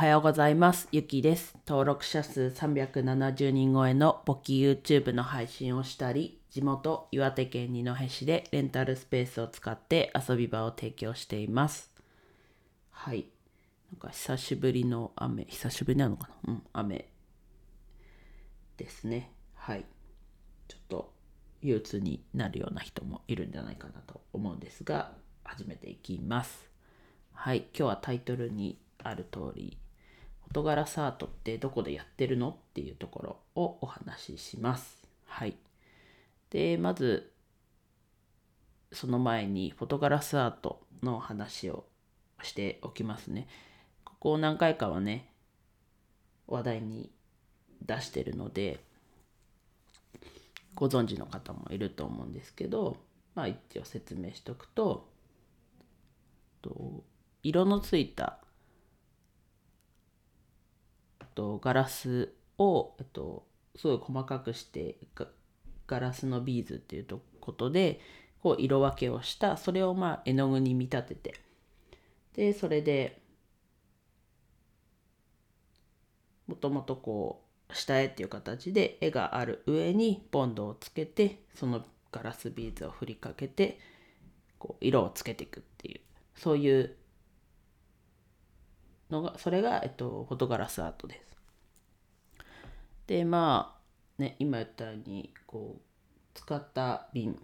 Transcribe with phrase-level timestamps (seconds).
[0.00, 0.88] はようございます。
[0.92, 1.54] ゆきです。
[1.68, 11.92] 登録者数370人超えの簿記 YouTube の配信をしたり、地元岩手県二戸市でレンタルスペースを使って遊び場を提供しています。
[12.90, 13.26] はい。
[13.92, 16.54] なんか久しぶりの雨、久しぶりなのかな？
[16.54, 17.10] うん、雨
[18.78, 19.30] ですね。
[19.52, 19.84] はい。
[20.66, 21.12] ちょっと
[21.60, 25.12] 憂鬱になるような人もいるんじゃないかなと思うんですが、
[25.44, 26.70] 始めていきます。
[27.34, 29.76] はい、今日はタイトルにある通り、
[30.50, 35.06] フォトガラスアートってどこでやってるのっていうところをお話しします。
[35.26, 35.54] はい。
[36.50, 37.30] で、まず、
[38.90, 41.84] その前にフォトガラスアートの話を
[42.42, 43.46] しておきますね。
[44.04, 45.32] ここ何回かはね、
[46.48, 47.12] 話題に
[47.86, 48.80] 出してるので、
[50.74, 52.96] ご存知の方もいると思うんですけど、
[53.36, 55.08] まあ一応説明しておくと、
[56.60, 57.04] と
[57.44, 58.40] 色のついた
[61.40, 65.26] とガラスを、えっと、すごい細かくしてガ
[65.86, 68.00] ガラスのビーズっていうとことで
[68.42, 71.34] こう色分けをしたそれをまあ絵の具に見立てて
[72.34, 73.22] でそれで
[76.46, 83.78] もともとこう下絵っていう形で絵がある上にボンドをつけてそのガラスビーズを振りかけて
[84.58, 86.00] こう色をつけていくっていう
[86.36, 86.96] そういう
[89.10, 91.29] のがそれが、えっと、フォトガラスアートです。
[93.10, 95.80] でまあね今言ったようにこう
[96.32, 97.36] 使った瓶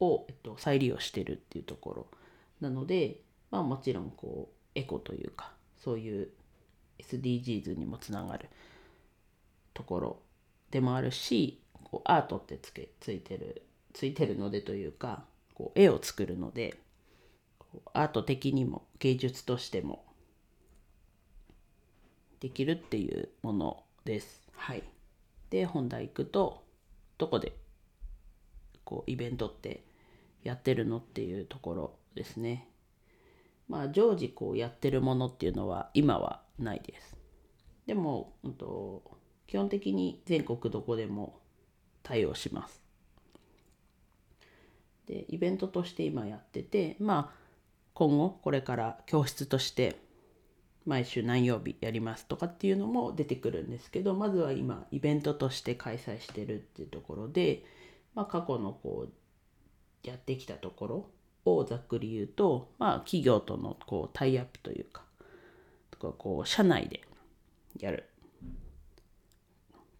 [0.00, 2.06] を、えっと、再利用してるっていうところ
[2.60, 5.50] なのでまあもちろんこうエコというか
[5.82, 6.28] そういう
[6.98, 8.50] SDGs にもつながる
[9.72, 10.18] ところ
[10.70, 13.62] でもあるしこうアートってつけついてる
[13.94, 16.76] ついてるのでというかこう絵を作るので
[17.94, 20.04] アート的にも芸術としても
[22.44, 24.42] できるっていうものです。
[24.52, 24.82] はい。
[25.48, 26.62] で本題行くと
[27.16, 27.56] どこで
[28.84, 29.82] こうイベントって
[30.42, 32.68] やってるのっていうところですね。
[33.66, 37.16] まあ常時こうやってるものっていうのは今はないです。
[37.86, 39.02] でも、うん、と
[39.46, 41.40] 基本的に全国どこでも
[42.02, 42.82] 対応します。
[45.06, 47.38] でイベントとして今やっててまあ
[47.94, 50.03] 今後これから教室として
[50.86, 57.64] 毎週何曜日やりますとかっていうのも出てくるんですけどまずは今イベントとして開催してるっていうところで、
[58.14, 61.10] まあ、過去のこうやってきたところ
[61.46, 65.02] をざっくり言うと、まあ、企業とのこうタイアップというか
[65.90, 67.02] とかこう社内で
[67.78, 68.08] やる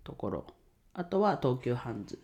[0.03, 0.47] ところ。
[0.93, 2.21] あとは東急ハンズ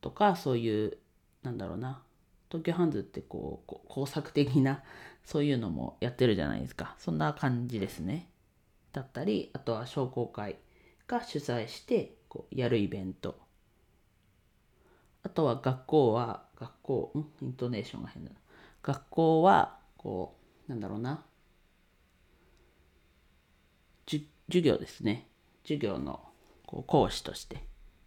[0.00, 0.98] とかそういう
[1.42, 2.02] なんだろうな。
[2.48, 4.82] 東急ハンズってこう工作的な
[5.26, 6.94] そういうのもやってるじゃないですか。
[6.98, 8.30] そんな感じですね。
[8.92, 10.56] だったりあとは商工会
[11.06, 13.38] が主催してこうやるイベント。
[15.24, 17.44] あとは学校は学校ん？
[17.44, 18.36] イントネーションが変だな。
[18.82, 20.38] 学校はこ
[20.68, 21.24] うなんだろうな。
[24.06, 25.28] 授業ですね。
[25.64, 26.20] 授業の
[26.66, 27.64] こう講師として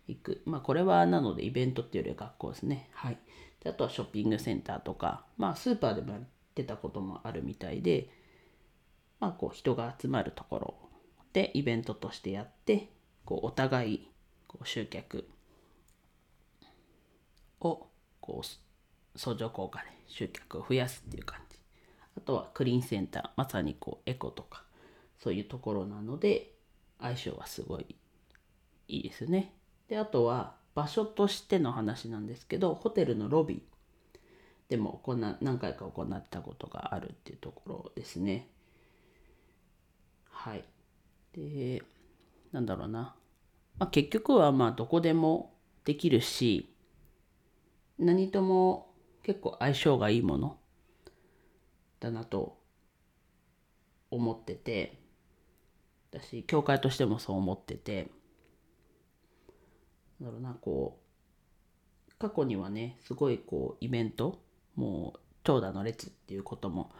[0.07, 0.41] 行く。
[0.46, 2.90] まあこれはなのでイベントっていうよりは学校ですね。
[2.94, 3.18] はい。
[3.62, 6.25] であとはショッピングセンターとか、まあ、スーパーでもやる
[6.59, 8.09] ってたこともあるみたいで、
[9.20, 10.74] まあ、こう人が集まるところ
[11.31, 12.90] でイベントとしてやって
[13.24, 14.08] こうお互い
[14.47, 15.30] こう集客
[17.62, 17.88] を
[18.19, 21.58] こう相乗効果で集客を増やすっていう感じ。
[22.18, 24.64] あとはクリーンセンターまさにこうエコとか
[25.18, 26.53] そういうところなので
[27.00, 27.96] 相性はすごい
[28.88, 29.53] いいですね。
[29.88, 33.78] であとは場所としての話なんですけどホテルのロビー
[34.69, 38.47] でもこんな何回か行ったことがあるっていうところですね。
[40.30, 40.63] はい。
[41.34, 41.81] で
[42.52, 43.16] なんだろうな、
[43.78, 45.53] まあ、結局はまあどこでも
[45.85, 46.74] できるし
[47.97, 48.94] 何とも
[49.24, 50.57] 結構相性がいいもの
[52.00, 52.57] だなと
[54.09, 55.00] 思ってて
[56.12, 58.10] 私教会としてもそう思ってて
[60.19, 61.00] なんだろうなこ
[62.10, 64.39] う過去にはねすごいこうイベント
[64.80, 66.92] もう長蛇の列っていうことも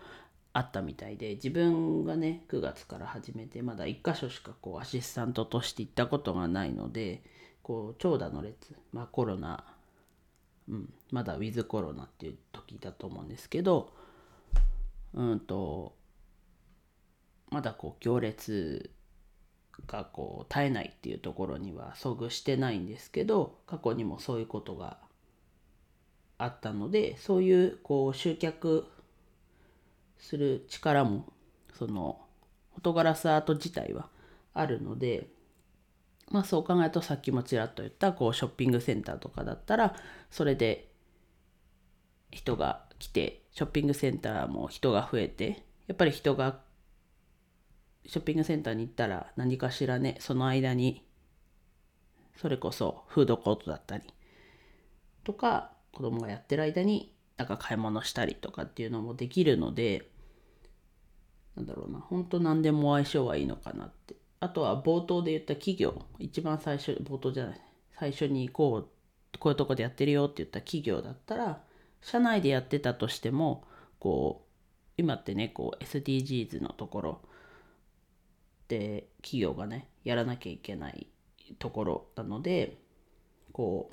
[0.52, 7.24] あったみたいで自分がね9月から始めてまだ1箇所しかこうアシスタントとして行ったことがないので
[7.64, 9.64] こう長蛇の列まあコロナ、
[10.68, 13.94] うん、まだウィズコロナっていう時だと思うんですけど
[15.14, 15.96] うんと
[17.50, 18.92] まだこう行列
[19.88, 24.98] がこう絶えないっていうところには遭遇してないんですけど過去にもそういうことが
[26.40, 28.88] あったのでそういうこう集客
[30.18, 31.26] する力も
[31.78, 32.20] その
[32.74, 34.08] フォトガラスアート自体は
[34.54, 35.28] あるので
[36.32, 39.96] まあそう考えるとさっきもちらっと言ったこうショッピングセンターとかだったら
[40.32, 40.90] それで
[42.32, 46.60] 人が来てショッピングセンターも人が増えてやっぱり人が
[48.06, 51.06] ショッピングセンターに行ったら何かしらねその間に
[52.38, 54.04] それこそフードコートだったり
[55.26, 60.08] とか子供がやってる間になんか買い物したりとかっていうのもできるので
[61.58, 64.16] なんだろうな本当何でも相性はいいのかなって。
[64.40, 67.62] あとは冒頭で言った企業一番最初冒頭じゃない
[68.00, 71.62] 最初に行こうこういうとこでやってるよって言った企業だったら
[72.02, 73.66] 社内でやってたとしても
[74.00, 74.50] こう
[74.96, 77.22] 今ってねこう SDGs のところ
[78.70, 81.08] で企業がねやらなきゃいけない
[81.58, 82.78] ところなので
[83.52, 83.92] こ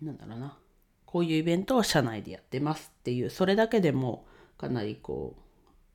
[0.00, 0.56] うなんだろうな
[1.10, 4.26] こういうイベントを社内でやってますっていうそれだけでも
[4.58, 5.40] かなりこう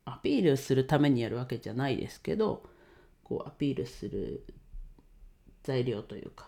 [0.05, 2.63] アピールするためにやるわけじゃないですけど
[3.23, 4.43] こうアピールする
[5.61, 6.47] 材料というか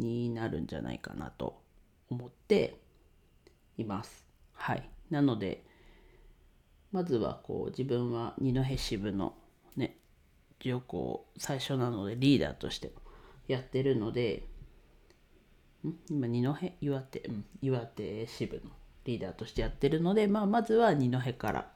[0.00, 1.62] になるんじゃないかなと
[2.08, 2.80] 思って
[3.78, 4.26] います。
[4.54, 4.90] はい。
[5.08, 5.62] なので
[6.90, 9.34] まずはこう自分は二戸支部の
[9.76, 9.98] ね
[10.58, 12.90] 一応こう最初なのでリーダーとして
[13.46, 14.48] やってるので
[16.08, 16.72] 今二戸？
[16.80, 18.62] 岩手、うん、岩手支部の
[19.04, 21.72] リーダーとしてやってるので、まあ、まずは二戸から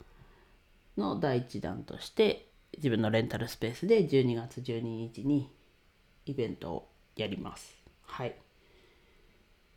[0.96, 5.50] の第一弾として自分のレンタルスペースで12月12日に
[6.26, 7.74] イベントをやります。
[8.02, 8.34] はい。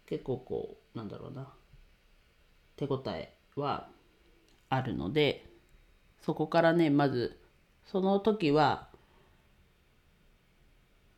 [0.08, 1.48] 結構こう、なんだろうな。
[2.76, 3.90] 手応えは
[4.70, 5.46] あるので、
[6.22, 7.40] そこからね、まず、
[7.86, 8.87] その時は、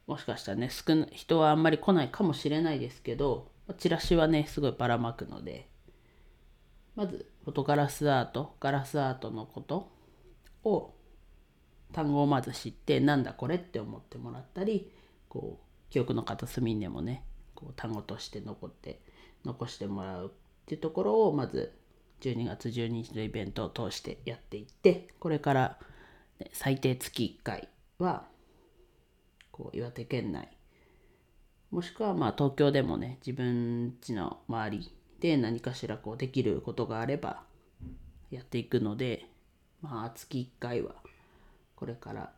[0.10, 5.70] もしかしたらね、少な人はあんまり来ないかもしれないですけど、チラシはね、すごいばらまくので、
[6.96, 9.92] まず、フォトガラスアート、ガラスアートのこと
[10.64, 10.96] を、
[11.94, 14.92] 単語をまず知って、なんだこれって思ってもらったり、
[15.28, 17.24] こう、記憶の片隅にでもね、
[17.54, 19.02] こう単語として残って、
[19.46, 20.30] 残してもらうっ
[20.66, 21.80] ていうところを、まず
[22.22, 25.78] 12月12日のイベントを通してやっていってこれから、
[26.40, 28.26] ね、最低月1回は
[29.60, 30.50] こう岩手県内。
[31.70, 37.44] もしくはまあ東京でもね自分家の周りで何かしらこうできることがあれば
[38.32, 39.26] やっていくので
[39.82, 40.96] まあ月1回は
[41.76, 42.32] これから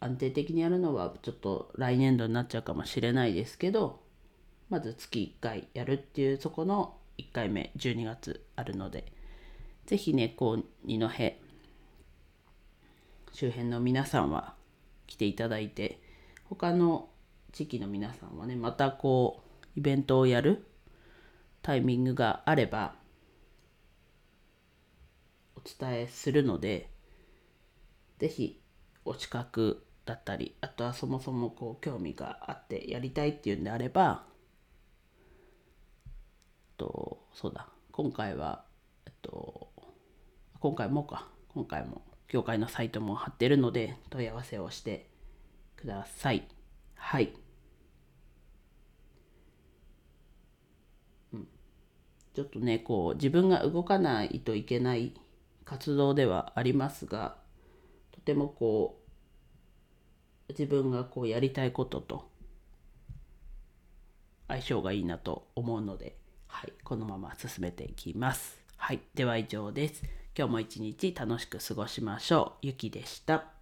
[0.00, 4.00] 安定的にやるのはちょっと来年度になっちゃうかもしれないですけど
[4.68, 9.12] まず月1回やるっていうそこの1回目12月あるので
[9.86, 11.08] 是非ねこう二戸
[13.32, 14.54] 周辺の皆さんは
[15.06, 16.00] 来ていただいて
[16.48, 17.08] 他の
[17.52, 20.66] 地域の皆さんはねまたこうイベントをやる
[21.62, 22.94] タイミングがあれば
[25.56, 26.90] お伝えするので
[28.18, 28.60] 是非
[29.04, 34.24] お近くだったりあとはそもそもこう興味があってやりたいっていうんであれば
[36.76, 38.64] と、そうだ、今回は、
[39.06, 39.70] えっと、
[40.60, 45.08] 今回もか、今回も、協会のサイトも貼ってるので、問い合わせをして
[45.86, 46.42] ください。
[46.96, 47.32] はい。
[51.32, 51.48] うん。
[52.34, 55.14] ちょっとね、こう、自分が動かないといけない
[55.64, 57.36] 活動ではありますが、
[58.10, 59.00] とてもこ
[60.48, 62.30] う、自分がこうやりたいことと
[64.48, 66.16] 相性がいいなと思うので、
[66.46, 68.58] はい、このまま進めていきます。
[68.76, 70.02] はい、では以上です。
[70.36, 72.66] 今日も一日楽しく過ごしましょう。
[72.66, 73.55] ゆきでした。